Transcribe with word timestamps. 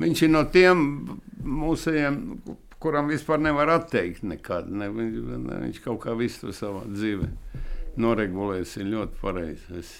Viņš 0.00 0.22
ir 0.24 0.32
no 0.32 0.44
tiem 0.48 0.84
mūsējiem, 1.44 2.20
kuram 2.80 3.10
vispār 3.10 3.42
nevar 3.42 3.74
atteikt 3.74 4.24
nekad. 4.24 4.70
Ne, 4.72 4.88
ne, 4.88 5.58
viņš 5.66 5.82
kaut 5.84 6.00
kā 6.06 6.14
visu 6.16 6.54
savā 6.56 6.86
dzīvē 6.88 7.28
noregulējis, 8.00 8.76
ir 8.80 8.90
ļoti 8.94 9.20
pareizi. 9.20 9.80
Es 9.80 9.92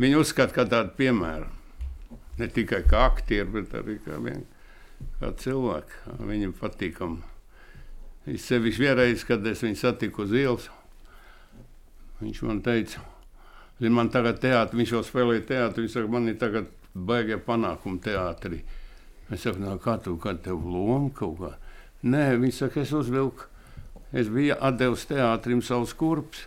viņu 0.00 0.22
uzskatu 0.24 0.56
kā 0.58 0.66
tādu 0.68 0.92
piemēru. 0.98 1.48
Ne 2.40 2.48
tikai 2.48 2.82
kā 2.88 3.06
aktieru, 3.10 3.50
bet 3.58 3.74
arī 3.76 3.98
kā, 4.04 4.18
vien, 4.24 4.44
kā 5.20 5.32
cilvēku. 5.40 6.18
Viņam 6.28 6.54
patīkami. 6.60 7.32
Es 8.32 8.44
sevišķi 8.46 8.84
vienreiz, 8.84 9.24
kad 9.26 9.46
es 9.50 9.64
viņu 9.64 9.80
satiku 9.80 10.22
uz 10.22 10.36
ielas, 10.36 10.68
viņš 12.20 12.42
man 12.46 12.60
teica, 12.62 13.00
man 13.90 14.12
tagad 14.14 14.38
teātris, 14.44 14.78
viņš 14.78 14.92
jau 14.94 15.00
spēlēja 15.08 15.42
teātris, 15.48 15.88
viņš 15.88 15.96
saka, 15.96 16.10
man 16.12 16.30
ir 16.30 16.36
tagad 16.38 16.68
baigie 16.94 17.40
panākumi 17.42 17.98
teātrī. 18.04 18.60
Es 19.32 19.46
saku, 19.46 19.62
no, 19.62 19.78
kā 19.80 19.96
tu, 20.02 20.16
kad 20.20 20.42
tev 20.44 20.60
loma 20.68 21.08
kaut 21.16 21.38
kā? 21.40 21.54
Nē, 22.02 22.26
viņš 22.42 22.64
saka, 22.64 22.82
es 22.82 22.90
uzvilku, 22.92 23.46
es 24.12 24.28
biju 24.28 24.58
atdevis 24.60 25.06
teātrim 25.08 25.62
savus 25.64 25.94
kurpes, 25.96 26.44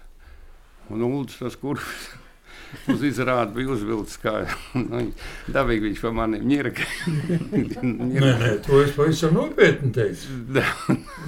un 0.93 1.01
Uldis 1.07 1.39
tas 1.41 1.57
kurpes. 1.57 2.11
Uz 2.91 3.03
izrādi 3.07 3.55
bija 3.55 3.71
uzvilkts 3.71 4.17
kā 4.19 4.33
nu, 4.81 5.01
dabīgi. 5.53 5.85
Viņš 5.85 6.01
pa 6.03 6.11
mani 6.13 6.41
ņirka. 6.43 6.87
nē, 7.85 8.33
nē, 8.41 8.49
to 8.65 8.81
es 8.83 8.91
pavisam 8.97 9.35
nopietni 9.37 9.93
teicu. 9.95 10.57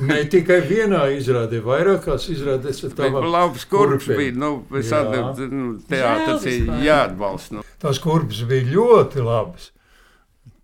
ne 0.10 0.18
tikai 0.28 0.60
vienā 0.68 1.06
izrādē, 1.16 1.62
vairākās 1.64 2.28
izrādēs. 2.34 2.84
Tā 2.98 3.08
bija 3.08 3.24
labs 3.24 3.66
kurps. 3.70 4.10
Bija, 4.12 4.36
nu, 4.36 4.52
es 4.82 4.92
atdevu, 4.92 5.48
nu, 5.54 5.72
teātris 5.88 6.50
ir 6.52 6.70
jāatbalsta. 6.84 7.60
Nu. 7.60 7.66
Tās 7.82 8.02
kurps 8.04 8.44
bija 8.50 8.68
ļoti 8.76 9.24
labas. 9.24 9.72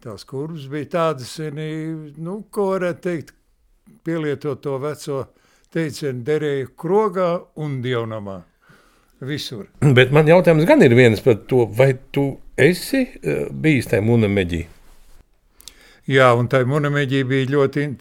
Tās 0.03 0.25
kurpes 0.27 0.65
bija 0.67 0.89
tādas, 0.97 1.37
nu, 2.19 2.33
ko 2.51 2.73
varētu 2.73 3.03
teikt, 3.05 3.29
pielietot 4.03 4.59
to 4.63 4.75
veco 4.83 5.19
teicienu 5.71 6.25
derēju 6.27 6.73
krogā 6.75 7.29
un 7.63 7.77
dievnamā 7.83 8.41
visur. 9.23 9.69
Bet 9.97 10.11
man 10.11 10.27
jautājums 10.27 10.67
gan 10.67 10.83
ir 10.83 10.95
viens 10.97 11.23
par 11.23 11.37
to, 11.47 11.63
vai 11.71 11.93
tu 12.11 12.25
esi 12.59 13.05
uh, 13.05 13.45
bijis 13.47 13.87
tajā 13.91 14.03
munameģī? 14.03 14.59
Jā, 16.11 16.33
un 16.35 16.49
tā 16.51 16.59
munameģī 16.67 17.21
bija 17.29 17.51
ļoti 17.53 17.83
in 17.87 17.95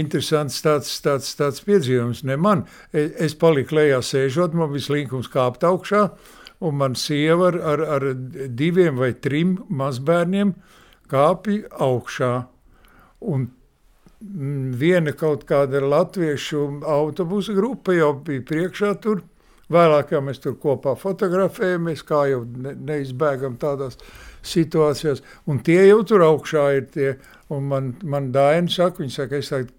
interesants 0.00 0.58
tāds, 0.64 0.90
tāds, 1.04 1.28
tāds 1.38 1.62
piedzīvums. 1.62 2.24
Ne 2.26 2.34
man, 2.42 2.64
es, 2.90 3.12
es 3.28 3.36
paliku 3.38 3.78
lejā 3.78 4.00
sēžot, 4.02 4.56
man 4.58 4.72
bija 4.72 4.88
slinkums 4.88 5.30
kāpt 5.30 5.62
augšā, 5.68 6.08
un 6.66 6.74
man 6.80 6.98
sieva 6.98 7.52
ar, 7.52 7.60
ar, 7.60 7.84
ar 7.98 8.08
diviem 8.50 8.98
vai 8.98 9.12
trim 9.14 9.60
mazbērniem 9.68 10.56
kāpja 11.10 11.70
augšā. 11.86 12.32
Un 13.26 13.48
viena 14.80 15.12
kaut 15.16 15.44
kāda 15.48 15.80
latviešu 15.84 16.66
autobusa 16.82 17.54
grupa 17.56 17.94
jau 17.96 18.12
bija 18.26 18.44
priekšā 18.48 18.94
tur, 19.02 19.22
Vēlāk 19.72 20.12
jau 20.14 20.20
mēs 20.22 20.38
tur 20.38 20.54
kopā 20.62 20.92
fotografējamies, 20.98 22.04
kā 22.06 22.20
jau 22.30 22.44
ne, 22.46 22.76
neizbēgam 22.86 23.56
tādās 23.58 23.98
situācijās. 24.46 25.24
Un 25.50 25.58
tie 25.66 25.80
jau 25.88 26.04
tur 26.06 26.22
augšā 26.22 26.66
ir 26.78 26.84
tie. 26.94 27.08
Un 27.50 27.66
man, 27.70 27.88
man 28.06 28.30
Daina 28.34 28.70
saka, 28.70 29.02
viņa 29.02 29.14
saka, 29.16 29.40
es 29.42 29.50
tagad 29.50 29.72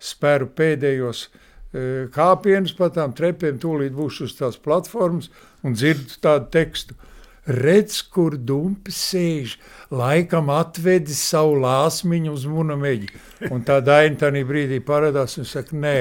spēru 0.00 0.48
pēdējos 0.56 1.26
e, 1.26 1.84
kāpienus 2.12 2.72
pa 2.76 2.88
tām 2.92 3.12
trepēm, 3.16 3.60
tūlīt 3.60 3.92
būšu 3.96 4.28
uz 4.28 4.36
tās 4.40 4.56
platformas 4.60 5.28
un 5.64 5.76
dzirdu 5.76 6.20
tādu 6.24 6.48
tekstu. 6.56 6.96
Redz, 7.44 8.00
kur 8.08 8.38
dumpi 8.40 8.92
sēž, 8.94 9.58
laikam 9.92 10.48
atvedis 10.54 11.20
savu 11.28 11.58
lāsmiņu 11.60 12.32
uz 12.32 12.46
munameģi. 12.48 13.10
Un 13.52 13.64
tā 13.68 13.82
Daina 13.84 14.16
tādā 14.22 14.40
brīdī 14.48 14.80
parādās 14.84 15.36
un 15.36 15.48
saka, 15.48 15.76
nē, 15.76 15.98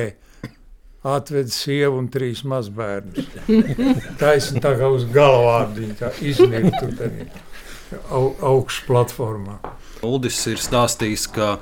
atveda 1.04 1.52
sievu 1.52 2.00
un 2.00 2.08
trīs 2.12 2.46
mazbērnus. 2.48 3.28
Taisni 4.22 4.64
tā 4.64 4.72
kā 4.80 4.88
uz 4.88 5.04
galvārdiņa, 5.12 5.98
kā 6.00 6.12
iznīktu 6.24 6.94
au, 8.08 8.30
augšu 8.40 8.88
platformā. 8.88 9.60
Uldis 10.04 10.40
ir 10.52 10.62
stāstījis, 10.64 11.28
ka, 11.36 11.58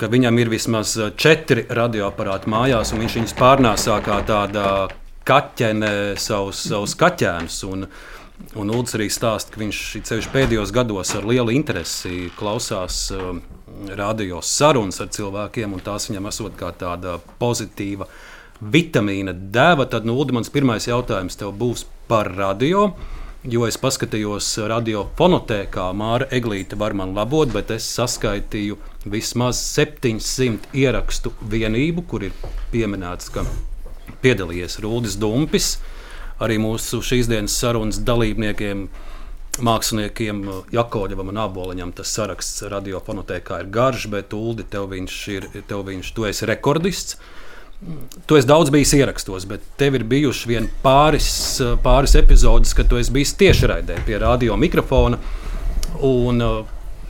ka 0.00 0.08
viņam 0.08 0.40
ir 0.40 0.52
vismaz 0.52 0.96
četri 1.20 1.66
radioaparāti 1.68 2.48
mājās, 2.52 2.94
un 2.94 3.04
viņš 3.04 3.18
viņus 3.20 3.36
pārnēsā 3.38 4.00
kā 4.04 4.22
tāda 4.28 4.64
kaķene 5.28 5.92
savus, 6.20 6.64
savus 6.70 6.96
kaķēnus. 6.98 7.60
Un, 7.68 7.84
un 8.58 8.72
Uldis 8.72 8.96
arī 8.98 9.10
stāsta, 9.12 9.52
ka 9.54 9.62
viņš 9.62 9.82
ceļš 10.08 10.30
pēdējos 10.34 10.72
gados 10.74 11.14
ar 11.18 11.26
lielu 11.28 11.54
interesi 11.56 12.30
klausās 12.38 13.06
uh, 13.14 13.36
radio 13.98 14.42
sarunas 14.42 15.00
ar 15.04 15.12
cilvēkiem, 15.14 15.76
un 15.76 15.84
tās 15.84 16.08
viņam 16.10 16.30
esot 16.30 16.58
kā 16.58 16.72
tāda 16.76 17.18
pozitīva 17.40 18.08
uh, 18.08 18.18
vitamīna 18.60 19.32
deva, 19.32 19.86
tad 19.86 20.06
nu, 20.06 20.18
mans 20.34 20.50
pirmais 20.50 20.88
jautājums 20.88 21.38
tev 21.38 21.54
būs 21.58 21.86
par 22.10 22.30
radio. 22.34 22.92
Jo 23.48 23.68
es 23.68 23.78
paskatījos 23.78 24.48
radiofonotēkā, 24.68 25.84
Māra 25.94 26.26
Eglīte 26.34 26.76
var 26.76 26.92
man 26.98 27.14
labot, 27.14 27.52
bet 27.54 27.70
es 27.70 27.86
saskaitīju 27.94 28.76
vismaz 29.06 29.60
700 29.76 30.74
ierakstu 30.74 31.32
vienību, 31.46 32.02
kur 32.10 32.26
ir 32.26 32.34
pieminēts, 32.72 33.30
ka 33.30 33.46
piedalījies 34.24 34.80
Rūdis 34.82 35.14
Dumpis, 35.22 35.76
arī 36.42 36.58
mūsu 36.62 37.00
šīs 37.04 37.28
dienas 37.30 37.56
sarunas 37.58 38.00
dalībniekiem, 38.06 38.86
māksliniekiem 39.64 40.44
Jakoļevam 40.74 41.32
un 41.32 41.40
Aboliņam. 41.42 41.92
Tas 41.96 42.12
saraksts 42.14 42.62
radiofonotēkā 42.70 43.62
ir 43.64 43.72
garš, 43.74 44.06
bet 44.12 44.34
Uldi, 44.36 44.66
tev 44.70 44.90
viņš 44.92 45.18
ir, 45.34 45.50
tev 45.66 45.84
viņš, 45.88 46.12
tu 46.14 46.28
esi 46.28 46.48
rekordists. 46.48 47.18
Tu 48.26 48.34
esi 48.34 48.48
daudz 48.50 48.72
bijis 48.74 48.90
ierakstos, 48.98 49.46
bet 49.46 49.62
tev 49.78 49.94
ir 49.94 50.04
bijuši 50.06 50.50
vien 50.50 50.66
pāris, 50.82 51.28
pāris 51.84 52.16
epizodes, 52.18 52.74
kad 52.74 52.90
tu 52.90 52.98
esi 52.98 53.14
bijis 53.14 53.36
tiešraidē 53.38 54.00
pie 54.06 54.18
radio 54.18 54.58
mikrofona. 54.58 55.20
Un 56.02 56.42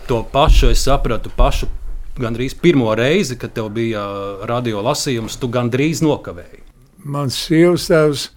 to 0.09 0.23
pašu 0.33 0.73
es 0.73 0.85
sapratu 0.85 1.33
pašu 1.37 1.69
gandrīz 2.19 2.57
pirmo 2.61 2.95
reizi, 2.99 3.37
kad 3.39 3.53
tev 3.57 3.71
bija 3.73 4.03
radio 4.49 4.83
lasījums, 4.85 5.39
tu 5.41 5.49
gandrīz 5.53 6.03
nokavēji. 6.05 6.65
Mans 7.09 7.37
sievas 7.47 7.87
tēvs 7.89 8.29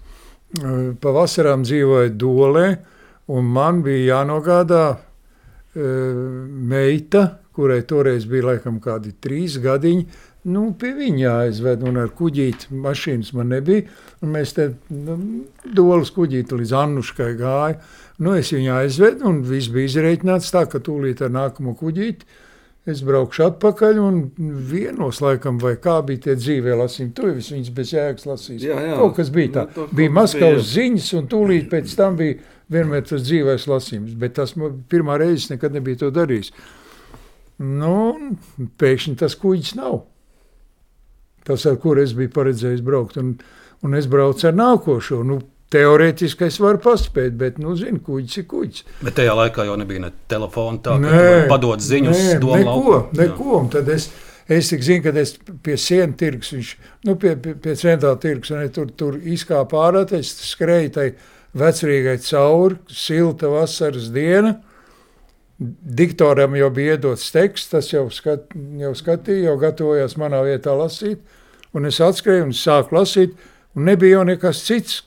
pavasarām 1.02 1.62
dzīvoja 1.66 2.12
Dolē, 2.18 2.66
un 3.32 3.48
man 3.54 3.80
bija 3.84 4.18
jānogādā 4.18 4.84
uh, 4.92 5.86
meita, 6.72 7.24
kurai 7.52 7.82
toreiz 7.88 8.26
bija 8.28 8.52
laikam 8.52 8.80
kādi 8.84 9.14
trīs 9.20 9.58
gadiņi, 9.62 10.06
Nu, 10.42 10.72
pie 10.74 10.90
viņa 10.96 11.32
aizved, 11.44 11.84
un 11.86 12.00
ar 12.02 12.08
kuģīti 12.18 12.74
mašīnas 12.74 13.30
man 13.38 13.52
nebija. 13.54 13.84
Mēs 14.26 14.56
te 14.56 14.72
nu, 14.90 15.14
dolas 15.62 16.10
kuģīti 16.14 16.58
līdz 16.58 16.72
Annuškai 16.80 17.28
gāja. 17.38 17.76
Nu, 18.18 18.34
es 18.34 18.50
viņu 18.50 18.72
aizvedu, 18.74 19.28
un 19.30 19.44
viss 19.46 19.70
bija 19.70 19.92
izreikināts 19.92 20.50
tā, 20.54 20.64
ka 20.66 20.82
tūlīt 20.82 21.22
ar 21.22 21.30
nākamo 21.34 21.76
kuģīti 21.78 22.26
es 22.88 23.02
braukšu 23.06 23.44
atpakaļ 23.46 23.98
un 24.02 24.20
vienos 24.68 25.20
laikam, 25.22 25.60
vai 25.62 25.76
kā 25.80 26.00
bija 26.06 26.26
tie 26.26 26.36
dzīvē 26.38 26.76
lasījumi. 26.80 27.14
Tu 27.14 27.30
esi 27.30 27.56
viņas 27.56 27.74
bez 27.76 27.92
jēgas 27.94 28.28
lasījis. 28.28 28.68
Jā, 28.68 28.78
jā. 28.88 28.96
Kaut 28.98 29.16
kas 29.20 29.32
bija 29.34 29.52
tā. 29.56 29.66
Nu, 29.76 29.88
bija 29.98 30.14
Maskavas 30.18 30.70
ziņas, 30.72 31.10
un 31.20 31.28
tūlīt 31.30 31.68
pēc 31.72 31.96
tam 31.98 32.18
bija 32.18 32.38
vienmēr 32.72 33.04
tas 33.06 33.22
dzīvēs 33.26 33.68
lasījums. 33.70 34.16
Bet 34.18 34.38
tas 34.40 34.56
pirmā 34.90 35.18
reize 35.22 35.54
nekad 35.54 35.76
nebija 35.78 36.04
to 36.04 36.10
darījis. 36.14 36.50
Nu, 37.62 37.94
pēkšņi 38.82 39.20
tas 39.20 39.38
kuģis 39.38 39.76
nav 39.78 40.02
tas, 41.44 41.66
ar 41.66 41.78
kur 41.82 42.00
es 42.02 42.14
biju 42.16 42.32
paredzējis 42.34 42.84
braukt. 42.86 43.18
Un, 43.20 43.34
un 43.82 43.98
es 43.98 44.08
braucu 44.10 44.48
ar 44.48 44.56
nākošo. 44.56 45.22
Nu, 45.26 45.40
Teorētiski 45.72 46.46
es 46.48 46.58
varu 46.60 46.80
paspēt, 46.82 47.36
bet, 47.40 47.60
nu, 47.62 47.76
zinu, 47.78 48.02
kuģis 48.04 48.42
ir 48.42 48.48
kuģis. 48.50 48.84
Bet 49.00 49.16
tajā 49.20 49.36
laikā 49.38 49.66
jau 49.68 49.78
nebija 49.80 50.04
ne 50.04 50.10
telefona, 50.28 50.82
tā 50.84 50.98
kā 51.00 51.22
padot 51.50 51.80
ziņas, 51.82 52.18
nē, 52.18 52.40
neko, 52.42 52.98
neko. 53.16 53.50
Un 53.60 53.70
tad 53.72 53.88
es, 53.92 54.10
es 54.52 54.72
tik 54.72 54.84
zinu, 54.84 55.04
ka 55.06 55.14
es 55.22 55.36
pie 55.64 55.78
sienu 55.80 56.18
tirgus, 56.20 56.52
viņš, 56.56 56.74
nu, 57.08 57.16
pie, 57.20 57.36
pie, 57.40 57.54
pie 57.64 57.76
centrāla 57.80 58.20
tirgus, 58.20 58.52
un 58.52 58.66
tur, 58.74 58.90
tur 58.98 59.16
izkāpa 59.16 59.86
ārā, 59.86 60.04
es 60.18 60.34
skrēju 60.50 60.92
tai 60.98 61.08
vecrīgai 61.56 62.18
cauri, 62.26 62.80
silta 62.92 63.52
vasaras 63.52 64.12
diena, 64.12 64.58
Diktoram 65.62 66.56
jau 66.56 66.70
bija 66.74 66.96
iedots 66.96 67.28
teksts, 67.30 67.70
tas 67.70 67.90
jau, 67.92 68.06
skat, 68.10 68.50
jau 68.80 68.92
skatīja, 68.98 69.50
jau 69.50 69.56
gatavojās 69.60 70.16
manā 70.18 70.40
vietā 70.46 70.74
lasīt. 70.74 71.20
Un 71.76 71.86
es 71.88 72.00
atskrēju 72.02 72.48
un 72.48 72.54
sāku 72.56 72.96
lasīt, 72.96 73.36
un 73.76 73.86
nebija 73.86 74.18
jau 74.18 74.24
nekas 74.28 74.62
cits, 74.66 75.02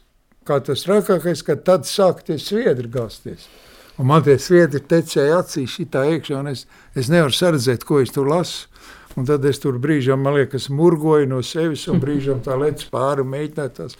kā 0.47 0.59
tas 0.65 0.85
trakākais, 0.85 1.43
ka 1.45 1.57
tad 1.57 1.87
sāk 1.89 2.23
tie 2.27 2.37
sviedri 2.41 2.89
gāzties. 2.91 3.47
Un 3.95 4.09
man 4.09 4.25
tie 4.25 4.35
sviedri 4.41 4.81
tecēja 4.83 5.39
acīs 5.39 5.77
šitā 5.77 6.03
iekšā, 6.15 6.41
un 6.41 6.51
es, 6.51 6.65
es 6.99 7.09
nevaru 7.11 7.35
saredzēt, 7.35 7.85
ko 7.87 8.01
es 8.03 8.11
tur 8.15 8.27
lasu. 8.27 8.67
Un 9.15 9.23
tad 9.23 9.45
es 9.47 9.61
tur 9.63 9.77
brīžam, 9.79 10.19
man 10.25 10.35
liekas, 10.35 10.67
murgoju 10.67 11.29
no 11.31 11.39
sevis, 11.45 11.85
un 11.87 12.01
brīžam 12.03 12.41
tā 12.43 12.57
lec 12.59 12.83
pāri 12.91 13.23
mēģināt 13.23 13.77
tās 13.77 13.95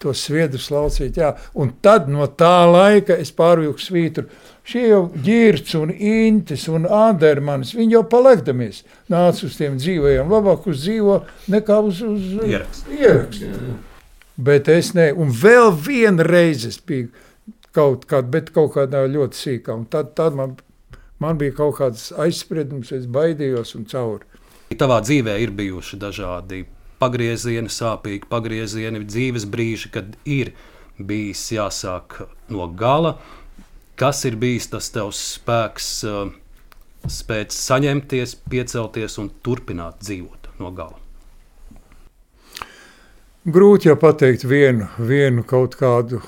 to 0.00 0.12
sviedrus 0.16 0.70
laucīt. 0.72 1.18
Jā. 1.20 1.34
Un 1.56 1.74
tad 1.84 2.08
no 2.12 2.24
tā 2.28 2.64
laika 2.68 3.16
es 3.20 3.32
pārvilku 3.36 3.80
svītru. 3.80 4.26
Šie 4.66 4.86
jau 4.88 5.02
ģērts 5.24 5.76
un 5.78 5.92
intis 5.92 6.66
un 6.72 6.88
ādermanis, 6.88 7.74
viņi 7.76 7.98
jau 7.98 8.04
palekdamies 8.10 8.82
nāca 9.12 9.44
uz 9.46 9.58
tiem 9.60 9.76
dzīvajiem. 9.80 10.32
Labāk 10.32 10.66
uz 10.72 10.80
dzīvo 10.82 11.20
nekā 11.52 11.82
uz, 11.86 12.00
uz 12.02 12.32
Ierakstu. 12.48 12.96
ierakstu. 12.96 13.52
Bet 14.36 14.68
es 14.68 14.92
ne, 14.92 15.08
un 15.16 15.30
vēl 15.32 15.70
viena 15.80 16.24
reize 16.26 16.68
es 16.68 16.76
biju 16.76 17.08
kaut 17.76 18.04
kādā, 18.08 18.28
bet 18.32 18.52
kaut 18.56 18.74
kādā 18.76 19.04
ļoti 19.08 19.40
sīkā. 19.40 19.76
Un 19.76 19.86
tad, 19.92 20.12
tad 20.18 20.36
man, 20.36 20.56
man 21.22 21.40
bija 21.40 21.54
kaut 21.56 21.78
kāds 21.80 22.10
aizspriedums, 22.12 22.92
es 22.96 23.08
baidījos 23.08 23.74
un 23.78 23.86
cauri. 23.88 24.28
Tavā 24.76 24.98
dzīvē 25.04 25.36
ir 25.40 25.52
bijuši 25.56 25.98
dažādi 26.02 26.64
pagriezieni, 27.00 27.72
sāpīgi 27.72 28.28
pagriezieni, 28.28 29.04
dzīves 29.06 29.46
brīži, 29.48 29.92
kad 29.94 30.16
ir 30.24 30.52
bijis 30.98 31.44
jāsāk 31.54 32.22
no 32.52 32.68
gala. 32.68 33.16
Kas 33.96 34.24
ir 34.28 34.36
bijis 34.40 34.68
tas 34.72 34.90
tavs 34.92 35.22
spēks, 35.36 35.90
uh, 36.04 36.28
spēt 37.08 37.56
saņemties, 37.56 38.36
piecelties 38.50 39.16
un 39.22 39.32
turpināt 39.44 40.02
dzīvot 40.04 40.52
no 40.60 40.72
gala? 40.76 41.05
Grūti 43.46 43.86
jau 43.86 43.94
pateikt 43.94 44.42
vienu, 44.42 44.88
vienu 44.98 45.44
kaut 45.46 45.76
kādu 45.78 46.18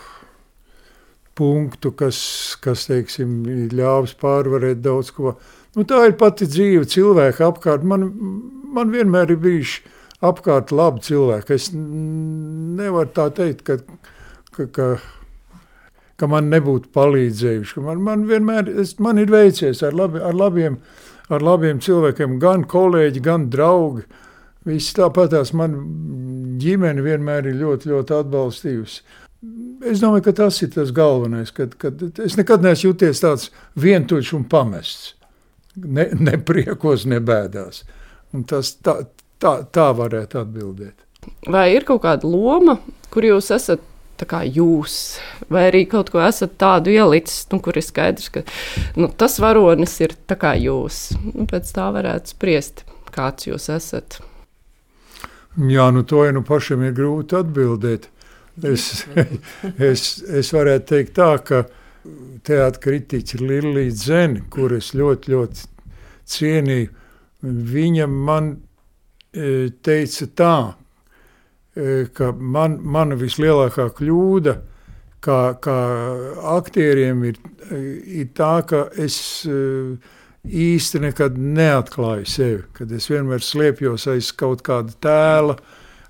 punktu, 1.39 1.91
kas, 1.91 2.19
kas 2.63 2.85
teiksim, 2.87 3.41
ļāvis 3.75 4.15
pārvarēt 4.21 4.85
daudz 4.85 5.11
ko. 5.17 5.33
Nu, 5.75 5.83
tā 5.83 6.05
ir 6.07 6.15
pati 6.21 6.47
dzīve, 6.47 6.87
cilvēki 6.87 7.43
apkārt. 7.43 7.83
Man, 7.83 8.07
man 8.71 8.95
vienmēr 8.95 9.35
ir 9.35 9.41
bijuši 9.43 9.83
apkārt 10.31 10.71
labi 10.71 11.03
cilvēki. 11.09 11.59
Es 11.59 11.69
nevaru 11.75 13.11
tā 13.15 13.27
teikt, 13.35 13.67
ka, 13.67 13.81
ka, 14.55 14.69
ka, 14.79 14.89
ka 16.23 16.31
man 16.31 16.53
nebūtu 16.55 16.93
palīdzējuši. 16.95 17.83
Man, 17.83 18.07
man 18.07 18.25
vienmēr 18.31 18.71
es, 18.79 18.95
man 19.03 19.19
ir 19.19 19.35
veicies 19.35 19.83
ar, 19.83 19.99
labi, 19.99 20.23
ar, 20.23 20.39
labiem, 20.39 20.79
ar 21.35 21.43
labiem 21.51 21.83
cilvēkiem, 21.83 22.39
gan 22.43 22.63
kolēģi, 22.71 23.27
gan 23.27 23.51
draugi. 23.51 24.07
Viss 24.69 24.95
tāpat 24.95 25.33
tās 25.33 25.55
man 25.57 25.79
ģimene 26.63 27.05
vienmēr 27.05 27.51
ir 27.51 27.59
ļoti, 27.63 27.93
ļoti 27.93 28.17
atbalstījusi. 28.19 29.03
Es 29.87 30.01
domāju, 30.03 30.25
ka 30.27 30.35
tas 30.41 30.57
ir 30.65 30.73
tas 30.75 30.91
galvenais, 30.95 31.53
kad, 31.55 31.77
kad 31.79 32.01
es 32.25 32.35
nekad 32.39 32.65
neesmu 32.65 32.91
jūties 32.91 33.23
tāds 33.23 33.51
vientuļš 33.79 34.33
un 34.39 34.49
pamests. 34.51 35.13
Ne, 35.79 36.09
ne 36.19 36.35
priekos, 36.43 37.07
ne 37.07 37.21
bēdās. 37.23 37.85
Un 38.35 38.43
tas 38.51 38.73
tā, 38.83 38.97
tā, 39.39 39.61
tā 39.71 39.93
varētu 39.95 40.41
atbildēt. 40.43 40.97
Vai 41.47 41.69
ir 41.77 41.87
kaut 41.87 42.03
kāda 42.03 42.27
loma, 42.27 42.79
kur 43.13 43.27
jūs 43.27 43.53
esat 43.55 43.85
kā 44.27 44.41
jūs, 44.43 45.19
vai 45.53 45.69
arī 45.69 45.85
kaut 45.87 46.11
ko 46.11 46.19
esat 46.25 46.57
tādu 46.59 46.91
ielicis, 46.91 47.45
nu, 47.53 47.61
kur 47.63 47.77
ir 47.79 47.85
skaidrs, 47.87 48.31
ka 48.35 48.43
nu, 48.99 49.07
tas 49.15 49.39
varonis 49.39 49.95
ir 50.03 50.17
tā 50.27 50.35
kā 50.41 50.57
jūs. 50.59 51.13
Nu, 51.29 51.47
pēc 51.47 51.71
tā 51.77 51.87
varētu 51.95 52.35
spriest, 52.35 52.83
kāds 53.15 53.47
jūs 53.47 53.69
esat. 53.71 54.19
Jā, 55.59 55.89
nu 55.91 56.05
to 56.07 56.23
jau 56.23 56.37
nu 56.37 56.45
pašam 56.47 56.85
ir 56.87 56.95
grūti 56.95 57.35
atbildēt. 57.39 58.07
Es, 58.63 59.07
es, 59.91 60.05
es 60.23 60.53
varētu 60.55 60.87
teikt 60.93 61.17
tā, 61.19 61.33
ka 61.43 61.65
teātris 62.47 62.83
kritiķis 62.85 63.43
Lilija 63.43 63.95
Zene, 63.95 64.45
kur 64.51 64.75
es 64.77 64.93
ļoti, 64.95 65.35
ļoti 65.35 65.67
cienīju, 66.29 66.91
viņa 67.43 68.07
man 68.11 68.53
e, 69.35 69.71
teica 69.85 70.29
tā, 70.39 70.55
e, 71.75 72.07
ka 72.15 72.31
man, 72.33 72.79
mana 72.83 73.19
vislielākā 73.19 73.89
kļūda 73.99 74.55
kā, 75.25 75.41
kā 75.63 75.79
aktieriem 76.55 77.25
ir, 77.33 77.43
ir 77.71 78.31
tā, 78.37 78.55
ka 78.69 78.87
es 78.99 79.19
e, 79.47 79.59
īsti 80.47 81.01
nekad 81.03 81.37
neatklāju 81.39 82.29
sevi, 82.29 82.63
kad 82.77 82.93
es 82.95 83.09
vienmēr 83.11 83.43
slēpjos 83.45 84.07
aiz 84.13 84.31
kaut 84.37 84.63
kāda 84.67 84.95
tēla, 85.03 85.59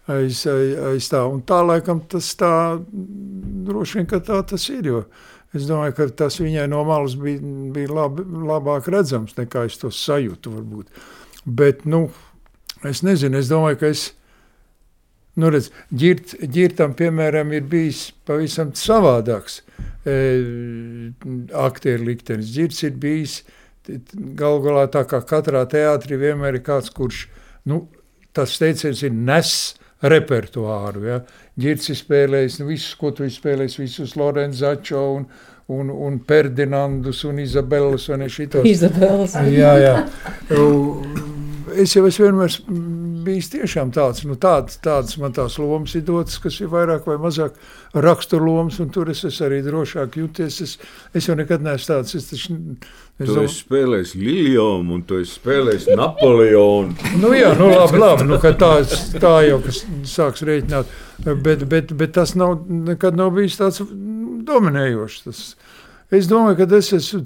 aiz, 0.08 0.44
aiz, 0.50 0.76
aiz 0.92 1.08
tā. 1.12 1.24
Un 1.28 1.42
tā 1.46 1.62
laikam 1.64 2.02
tas 2.10 2.30
tā, 2.38 2.52
droši 3.68 4.00
vien, 4.00 4.08
ka 4.10 4.20
tā 4.24 4.42
tas 4.52 4.68
ir, 4.72 4.86
jo 4.86 5.02
es 5.56 5.64
domāju, 5.68 5.96
ka 5.96 6.08
tas 6.24 6.38
viņai 6.40 6.66
no 6.70 6.82
malas 6.84 7.16
bija, 7.18 7.40
bija 7.74 7.92
labi, 8.02 8.24
labāk 8.48 8.90
redzams, 8.92 9.36
nekā 9.38 9.64
es 9.68 9.78
to 9.80 9.90
sajūtu 9.94 10.52
varbūt. 10.58 11.04
Bet, 11.48 11.86
nu, 11.88 12.08
es 12.88 13.02
nezinu, 13.06 13.40
es 13.40 13.48
domāju, 13.50 13.80
ka 13.80 13.92
es, 13.94 14.10
nu 15.40 15.52
redz, 15.54 15.70
ģirt, 15.94 16.36
ģirtam, 16.52 16.92
piemēram, 16.98 17.54
ir 17.56 17.64
bijis 17.70 18.10
pavisam 18.28 18.74
savādāks 18.76 19.62
e, 20.04 20.18
aktieru 21.56 22.10
liktenis. 22.10 22.52
Ģirts 22.52 22.84
ir 22.84 23.00
bijis, 23.00 23.40
Galu 24.38 24.62
galā 24.64 24.86
tā 24.92 25.04
kā 25.08 25.22
katrā 25.24 25.64
teātrī 25.70 26.18
vienmēr 26.20 26.58
ir 26.58 26.64
kāds, 26.66 26.90
kurš, 26.92 27.26
nu, 27.68 27.86
tas 28.36 28.58
teiciens 28.60 29.00
ir 29.06 29.14
nes 29.14 29.52
repertuāru, 30.04 31.04
ja. 31.08 31.20
Ģirci 31.58 31.96
spēlējis, 31.98 32.60
nu, 32.60 32.68
visus, 32.70 32.92
ko 33.00 33.10
tu 33.16 33.26
spēlējis, 33.26 33.78
visus 33.80 34.14
Lorenzačo 34.18 35.00
un, 35.16 35.24
un, 35.74 35.90
un 35.90 36.20
Perdinandus 36.28 37.24
un 37.26 37.40
Izabellas 37.42 38.06
un 38.12 38.28
šitos. 38.30 38.68
Izabels. 38.68 39.34
Jā, 39.50 39.74
jā. 39.82 39.94
Es 41.78 41.96
jau 41.96 42.04
esmu 42.08 42.28
vienmēr 42.28 42.54
bijis 43.28 43.50
tiešām 43.52 43.92
tāds, 43.94 44.24
nu 44.26 44.34
tāds, 44.40 44.78
tāds 44.82 45.18
man 45.20 45.34
tās 45.36 45.58
lomas 45.60 45.92
ir 45.98 46.02
dotas, 46.08 46.38
kas 46.42 46.56
ir 46.64 46.70
vairāk 46.72 47.04
vai 47.08 47.18
mazāk 47.20 47.58
raksturlomas, 47.94 48.80
un 48.82 48.88
tur 48.94 49.10
es 49.12 49.20
esmu 49.28 49.46
arī 49.50 49.58
drošāk 49.66 50.16
jūties. 50.18 50.56
Es, 50.64 50.72
es 51.16 51.28
jau 51.28 51.36
nekad 51.38 51.62
neesmu 51.64 51.92
tāds, 51.92 52.16
es 52.18 52.30
taču... 52.32 52.56
Es 53.18 53.26
Tu 53.26 53.34
domāju- 53.34 53.48
esi 53.50 53.62
spēlējis 53.64 54.10
Liljonu, 54.14 54.94
un 54.94 55.00
tu 55.02 55.16
esi 55.18 55.32
spēlējis 55.40 55.88
Napoleonu. 55.98 56.94
Nu, 57.22 57.32
jā, 57.34 57.48
nu, 57.58 57.66
labi, 57.74 57.98
labi 57.98 58.26
nu, 58.28 58.36
ka 58.42 58.52
tā, 58.54 58.68
tā 59.18 59.32
jau 59.48 59.56
kas 59.64 59.80
sāks 60.06 60.44
rēķināt. 60.46 60.92
Bet, 61.42 61.64
bet, 61.66 61.90
bet 61.98 62.14
tas 62.14 62.36
nav, 62.38 62.60
nekad 62.70 63.18
nav 63.18 63.32
bijis 63.34 63.58
tāds 63.58 63.82
dominējošs. 64.46 65.24
Tas, 65.26 65.42
es 66.14 66.30
domāju, 66.30 66.60
ka 66.62 66.68
es 66.78 66.92
esmu 67.00 67.24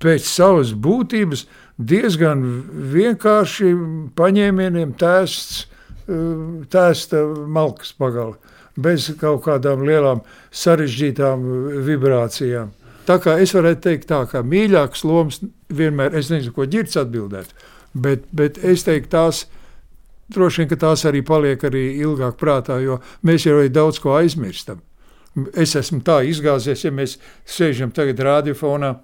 pēc 0.00 0.24
savas 0.30 0.70
būtības 0.72 1.42
diezgan 1.80 2.44
vienkārši 2.92 3.72
paņēmieniem 4.18 4.94
tēsts, 5.00 5.64
eh, 6.06 6.66
tēsta 6.72 7.22
malkas 7.48 7.92
pagala, 7.96 8.36
bez 8.76 9.10
kaut 9.20 9.44
kādām 9.44 9.84
lielām 9.86 10.22
sarežģītām 10.52 11.46
vibrācijām. 11.86 12.70
Tā 13.06 13.18
kā 13.18 13.40
es 13.40 13.52
varētu 13.56 13.80
teikt, 13.80 14.06
tā 14.08 14.26
kā 14.30 14.42
mīļākas 14.44 15.04
lomas 15.04 15.40
vienmēr, 15.72 16.14
es 16.14 16.28
nezinu, 16.30 16.52
ko 16.54 16.66
ģirts 16.66 16.96
atbildēt, 17.00 17.48
bet, 17.94 18.28
bet 18.32 18.58
es 18.62 18.84
teiktu, 18.84 19.10
tās 19.10 19.46
droši 20.30 20.62
vien, 20.62 20.68
ka 20.70 20.76
tās 20.76 21.04
arī 21.08 21.24
paliek 21.26 21.64
arī 21.66 21.98
ilgāk 22.04 22.38
prātā, 22.38 22.78
jo 22.82 23.00
mēs 23.26 23.46
jau 23.46 23.56
arī 23.58 23.72
daudz 23.72 23.98
ko 23.98 24.14
aizmirstam. 24.14 24.80
Es 25.54 25.76
esmu 25.78 26.02
tā 26.06 26.20
izgāzies, 26.26 26.84
ja 26.84 26.90
mēs 26.94 27.16
sēžam 27.46 27.92
tagad 27.94 28.18
radiofonā, 28.26 28.96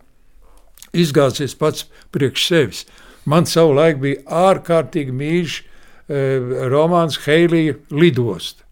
izgāzies 0.95 1.57
pats 1.59 1.87
priekš 2.14 2.47
sevis. 2.50 2.85
Man 3.26 3.47
savulaik 3.49 3.99
bija 4.02 4.23
ārkārtīgi 4.50 5.14
mīļš 5.14 5.57
e, 5.59 5.64
romāns 6.71 7.19
Heilija 7.25 7.75
lidost. 7.90 8.62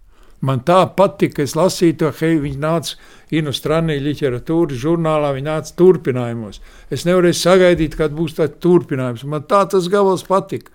Man 0.45 0.61
tā 0.67 0.83
patika, 0.97 1.43
es 1.43 1.57
lasīju 1.57 1.97
to 2.03 2.11
Heiliju, 2.19 2.45
viņa 2.45 2.61
nāca 2.61 2.97
Inostranī 3.35 3.97
literatūras 4.05 4.79
žurnālā, 4.83 5.33
viņa 5.35 5.49
nāca 5.49 5.77
turpinājumos. 5.79 6.61
Es 6.93 7.07
nevarēju 7.09 7.39
sagaidīt, 7.39 7.97
kad 7.99 8.13
būs 8.15 8.37
tāds 8.37 8.61
turpinājums. 8.63 9.25
Man 9.27 9.47
tā 9.49 9.65
tas 9.73 9.89
gabals 9.91 10.27
patika. 10.29 10.71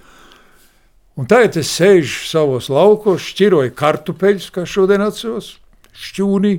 Un 1.20 1.28
tagad 1.30 1.58
es 1.60 1.70
sēžu 1.76 2.26
savos 2.30 2.70
laukos, 2.72 3.26
šķiroju 3.34 3.76
kartupeļus, 3.78 4.50
kā 4.56 4.64
šodien 4.68 5.04
atceros, 5.04 5.58
šķūnī, 5.92 6.54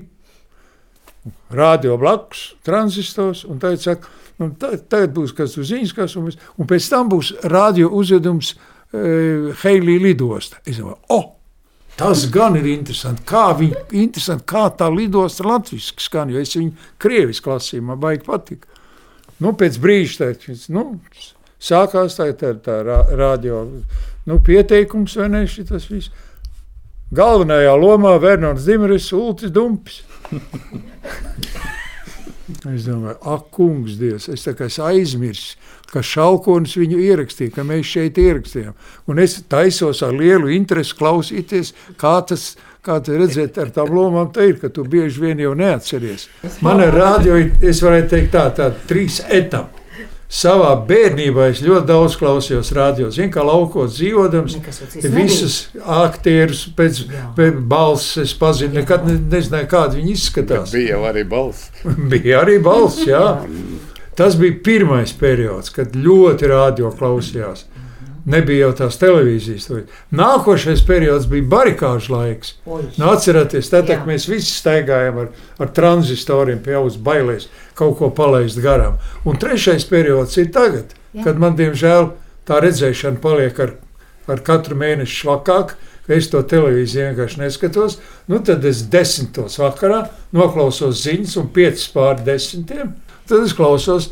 radio 1.57 1.97
blakus, 2.01 2.51
tranzistors, 2.67 3.47
un 3.49 3.61
tagad 3.63 3.81
saka, 3.85 4.13
nu, 4.41 4.51
ta- 4.59 4.77
tagad 4.81 5.13
būs 5.17 5.35
kas 5.37 5.57
uz 5.61 5.69
ziņas, 5.71 5.93
kas 5.97 6.17
un, 6.19 6.31
un 6.31 6.69
pēc 6.71 6.89
tam 6.93 7.11
būs 7.13 7.35
radio 7.53 7.91
uzvedums 8.01 8.55
e, 8.55 9.53
Heilī 9.63 9.99
lidosta. 10.03 10.59
Es 10.67 10.81
domāju, 10.81 10.99
o, 11.13 11.21
tas 12.01 12.25
gan 12.33 12.57
ir 12.57 12.67
interesanti, 12.73 13.23
kā, 13.29 13.51
viņi, 13.59 13.85
interesanti, 14.03 14.47
kā 14.49 14.67
tā 14.81 14.89
lidosta 14.93 15.45
latviski 15.47 16.07
skan, 16.07 16.33
jo 16.33 16.41
es 16.41 16.57
viņu 16.57 16.73
krieviski 17.03 17.53
lasīju, 17.53 17.87
man 17.91 18.01
baigi 18.01 18.25
patika. 18.27 18.67
Nu, 19.41 19.53
pēc 19.57 19.77
brīža 19.81 20.31
tā, 20.33 20.57
nu, 20.73 20.87
sākās 21.61 22.17
tā, 22.19 22.31
tā, 22.37 22.55
tā 22.65 22.81
ra- 22.85 23.05
radio 23.17 23.63
nu, 24.29 24.41
pieteikums, 24.45 25.17
vai 25.21 25.29
ne, 25.33 25.45
šitas 25.49 25.89
viss. 25.93 26.11
Galvenajā 27.17 27.73
lomā 27.75 28.13
Vernons 28.23 28.65
Dimris, 28.69 29.09
Ultis 29.17 29.51
Dumpis. 29.51 30.03
Es 32.71 32.87
domāju, 32.87 33.17
ak, 33.35 33.51
kungs, 33.55 33.99
Dievs, 34.01 34.29
es 34.33 34.47
tā 34.47 34.55
es 34.67 34.79
aizmirsu, 34.83 35.59
ka 35.91 36.03
Šalkonis 36.07 36.77
viņu 36.79 36.99
ierakstīja, 37.03 37.55
ka 37.57 37.67
mēs 37.67 37.89
šeit 37.89 38.19
ierakstījām. 38.21 38.75
Un 39.11 39.23
es 39.23 39.39
taisos 39.51 40.03
ar 40.07 40.15
lielu 40.17 40.53
interesi 40.55 40.97
klausīties, 40.99 41.75
kā 42.01 42.19
tas 42.29 42.53
Kā 42.81 42.97
te 43.05 43.13
redzēt, 43.13 43.59
ar 43.61 43.69
tām 43.77 43.91
lomām 43.93 44.31
te 44.33 44.47
ir, 44.49 44.55
ka 44.57 44.71
tu 44.73 44.87
bieži 44.89 45.21
vien 45.21 45.41
jau 45.43 45.51
neatceries. 45.53 46.31
Man 46.65 46.81
ir 46.81 46.95
rādio, 46.97 47.37
es 47.61 47.83
varētu 47.85 48.09
teikt 48.15 48.33
tā, 48.33 48.47
tā 48.57 48.71
trīs 48.89 49.21
etapi. 49.29 49.80
Savā 50.31 50.77
bērnībā 50.87 51.49
es 51.51 51.59
ļoti 51.65 51.89
daudz 51.89 52.15
klausījos 52.21 52.71
radio. 52.77 53.09
Zinu, 53.11 53.33
kā 53.35 53.43
laukos 53.43 53.97
dzīvodams, 53.97 54.55
visus 55.11 55.57
aktierus 55.83 56.69
pēc, 56.79 57.01
pēc 57.35 57.59
balss 57.73 58.15
es 58.23 58.37
pazinu. 58.39 58.77
Nekad 58.79 59.09
ne, 59.09 59.17
nezināju, 59.33 59.67
kāda 59.73 59.99
viņi 59.99 60.15
izskatās. 60.15 60.71
Bet 60.71 60.77
bija 60.79 61.01
arī 61.11 61.25
balss. 61.33 61.73
bija 62.15 62.45
arī 62.45 62.61
balss, 62.63 63.03
jā. 63.11 63.25
Tas 64.15 64.39
bija 64.39 64.55
pirmais 64.63 65.11
periods, 65.19 65.75
kad 65.75 65.99
ļoti 65.99 66.53
radio 66.53 66.95
klausījās. 66.95 67.67
Nebija 68.31 68.67
jau 68.69 68.75
tās 68.83 68.99
televīzijas. 69.01 69.69
Nākošais 70.15 70.83
periods 70.87 71.27
bija 71.31 71.47
barikāžu 71.51 72.15
laiks. 72.15 72.55
Nu, 72.67 73.09
atcerieties, 73.11 73.71
tad, 73.73 73.91
mēs 74.07 74.29
visi 74.31 74.53
staigājām 74.55 75.21
ar, 75.25 75.31
ar 75.59 75.73
tranzistoriem 75.77 76.61
pie 76.65 76.77
auss 76.79 77.01
bailēs 77.01 77.49
kaut 77.79 77.99
ko 77.99 78.11
palaist 78.15 78.61
garām. 78.63 78.99
Un 79.25 79.39
trešais 79.41 79.87
periods 79.89 80.37
ir 80.41 80.51
tagad, 80.55 80.93
Jā. 81.17 81.25
kad 81.27 81.41
man, 81.41 81.57
diemžēl, 81.59 82.13
tā 82.49 82.61
redzēšana 82.63 83.23
paliek 83.23 83.57
ar, 83.63 83.77
ar 84.31 84.43
katru 84.47 84.79
mēnešu 84.81 85.25
švakāk. 85.25 85.79
Es 86.11 86.27
to 86.27 86.41
televīziju 86.43 87.05
vienkārši 87.07 87.39
neskatos. 87.39 88.01
Nu, 88.27 88.41
tad 88.43 88.65
es 88.67 88.83
desmitos 88.91 89.61
vakarā 89.61 90.09
noklausos 90.35 91.05
ziņas, 91.05 91.37
un 91.39 91.53
piecas 91.55 91.87
pār 91.95 92.19
desmitiem. 92.27 92.97
Tad 93.31 93.47
es 93.47 93.55
klausos 93.55 94.09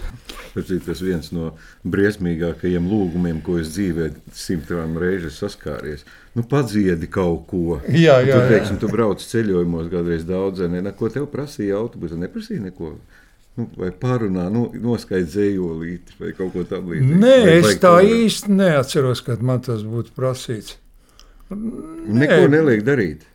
Tas 0.86 1.02
viens 1.04 1.30
no 1.34 1.52
briesmīgākajiem 1.88 2.88
lūgumiem, 2.88 3.42
ko 3.44 3.58
es 3.62 3.72
dzīvē 3.74 4.10
simtām 4.36 4.96
reizes 5.00 5.38
saskāries. 5.42 6.04
Nu, 6.36 6.44
padziedi 6.48 7.08
kaut 7.10 7.46
ko. 7.50 7.78
Jā, 7.88 8.18
jā. 8.26 8.38
Tu, 8.38 8.52
teiksim, 8.54 8.80
tu 8.82 8.90
brauc 8.92 9.22
ceļojumos 9.22 9.88
kādreiz 9.92 10.26
daudz, 10.28 10.64
ne, 10.70 10.82
ko 10.98 11.10
tev 11.12 11.28
prasīja 11.32 11.78
autobusu, 11.80 12.18
neprasīja 12.20 12.68
neko. 12.68 12.92
Nu, 13.58 13.66
vai 13.74 13.88
pārunā, 13.90 14.44
nu, 14.54 14.68
noskaidro 14.78 15.32
zējolīti 15.32 16.14
vai 16.20 16.30
kaut 16.38 16.52
ko 16.54 16.62
tādu 16.68 16.94
līdzīgu. 16.94 17.16
Nē, 17.24 17.32
vai 17.42 17.56
es 17.58 17.80
tā 17.82 17.96
kaut... 17.96 18.12
īsti 18.18 18.54
neatceros, 18.54 19.24
kad 19.26 19.42
man 19.42 19.64
tas 19.66 19.82
būtu 19.82 20.14
prasīts. 20.14 20.76
Nē. 21.50 22.20
Neko 22.22 22.44
neliek 22.52 22.84
darīt. 22.86 23.26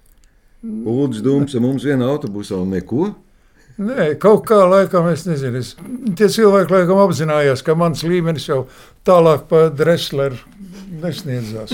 Lūdzu, 0.64 1.20
dūms, 1.26 1.58
mums 1.60 1.84
vienā 1.84 2.08
autobusā 2.08 2.56
un 2.56 2.72
neko. 2.72 3.10
Nē, 3.82 4.12
kaut 4.22 4.44
kā 4.46 4.60
laikam 4.70 5.08
es 5.10 5.24
nezinu. 5.26 5.58
Es, 5.64 5.72
tie 6.18 6.28
cilvēki 6.30 6.76
laikam 6.76 7.00
apzinājās, 7.02 7.64
ka 7.66 7.74
mans 7.78 8.04
līmenis 8.06 8.46
jau 8.52 8.68
tālāk 9.08 9.48
pa 9.50 9.66
Dresleru 9.74 10.38
nesniedzās. 11.02 11.74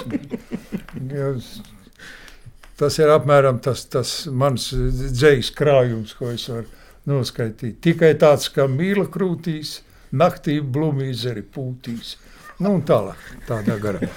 tas 2.79 2.99
ir 3.01 3.11
apmēram 3.11 3.59
tas, 3.63 3.83
tas 3.91 4.13
mans 4.31 4.69
dzējas 4.71 5.51
krājums, 5.57 6.15
ko 6.15 6.31
es 6.31 6.47
varu 6.47 6.67
noskaitīt. 7.09 7.81
Tikai 7.83 8.13
tāds, 8.21 8.47
ka 8.53 8.69
mīla 8.71 9.09
krūtīs, 9.11 9.79
naktī 10.15 10.59
blūmīs 10.63 11.27
arī 11.29 11.43
pūtīs. 11.43 12.15
Nu, 12.59 12.77
un 12.77 12.83
tālāk, 12.87 13.31
tādā 13.47 13.75
garā. 13.83 14.07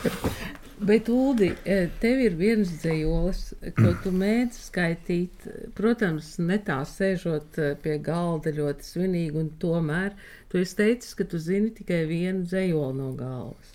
Bet, 0.82 1.08
Ulu, 1.08 1.52
e, 1.64 1.76
tev 2.02 2.20
ir 2.24 2.34
viens 2.34 2.70
dzīslis, 2.82 3.42
ko 3.76 3.92
tu 4.02 4.10
mēģini 4.10 4.56
skaitīt. 4.56 5.44
Protams, 5.78 6.32
ne 6.42 6.58
tā 6.66 6.80
sēžot 6.88 7.58
e, 7.62 7.68
pie 7.78 8.00
galda 8.02 8.50
ļoti 8.56 8.88
svinīgi, 8.88 9.36
un 9.38 9.52
tomēr 9.62 10.16
tu 10.50 10.58
esi 10.58 10.78
teicis, 10.80 11.14
ka 11.14 11.28
tu 11.28 11.38
zini 11.38 11.70
tikai 11.76 12.02
vienu 12.10 12.42
dzīslu 12.48 12.90
no 12.98 13.12
galvas. 13.14 13.70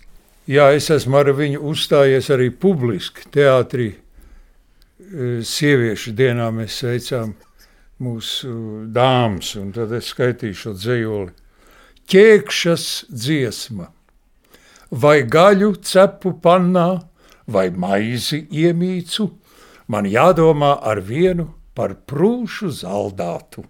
Jā, 0.48 0.68
es 0.76 0.90
esmu 0.92 1.16
ar 1.22 1.32
viņu 1.36 1.64
uzstājies 1.72 2.28
arī 2.36 2.50
publiski 2.52 3.24
teātrī. 3.32 3.90
E, 3.96 5.34
sieviešu 5.48 6.12
dienā 6.18 6.52
mēs 6.52 6.76
sveicām 6.82 7.32
mūsu 8.04 8.84
dāmas, 8.92 9.56
un 9.56 9.72
tad 9.72 9.96
es 9.96 10.12
skaitīšu 10.12 10.66
šo 10.66 10.76
dzīsli. 10.76 11.36
Ķēkšas 12.08 12.90
dziesma 13.12 13.94
vai 14.90 15.22
gaļu 15.22 15.74
cepu 15.84 16.34
pannā, 16.42 17.00
vai 17.46 17.68
maizi 17.70 18.44
iemīcu, 18.50 19.28
man 19.88 20.08
jādomā 20.08 20.78
ar 20.84 21.00
vienu 21.00 21.52
par 21.74 21.94
prūšu 22.08 22.70
zaldātu. 22.82 23.64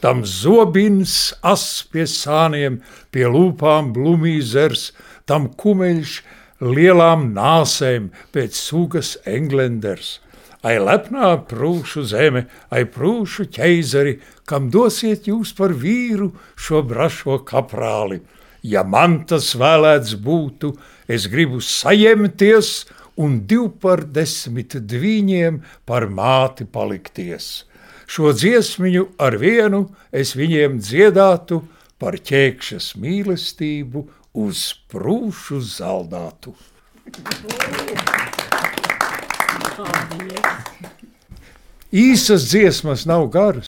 Tam 0.00 0.22
zobins 0.24 1.34
as 1.42 1.82
pie 1.90 2.06
sāniem, 2.06 2.78
pie 3.10 3.26
lūpām 3.26 3.90
blumīzers, 3.92 4.92
tam 5.26 5.48
kumeļš 5.58 6.20
lielām 6.62 7.32
nāsēm 7.34 8.12
pēc 8.32 8.54
sugas 8.54 9.16
englenders. 9.26 10.20
Ai 10.62 10.78
lepnā 10.82 11.34
prūšu 11.50 12.02
zeme, 12.10 12.46
ai 12.70 12.84
prūšu 12.86 13.48
ķeizari, 13.54 14.18
kam 14.46 14.70
dosiet 14.74 15.28
jūs 15.30 15.52
par 15.58 15.74
vīru 15.74 16.32
šo 16.56 16.82
brašo 16.86 17.42
kaprāli– 17.46 18.22
ja 18.62 18.84
man 18.84 19.22
tas 19.28 19.54
vēlēts 19.58 20.16
būtu, 20.22 20.74
es 21.08 21.26
gribu 21.30 21.60
sajemties 21.64 22.86
un 23.18 23.40
div 23.50 23.70
par 23.82 24.04
desmit 24.04 24.76
dviņiem 24.78 25.62
par 25.88 26.08
māti 26.08 26.66
palikties. 26.66 27.64
Šo 28.08 28.32
dziesmiņu 28.32 29.04
ar 29.20 29.36
vienu 29.36 29.82
es 30.12 30.32
viņiem 30.38 30.78
dziedātu 30.80 31.60
par 32.00 32.16
ķēkšas 32.16 32.94
mīlestību 32.96 34.06
uz 34.38 34.62
prūšu 34.88 35.60
zaldātu. 35.60 36.54
Īsas 41.88 42.48
dziesmas 42.50 43.06
nav 43.08 43.28
garas. 43.32 43.56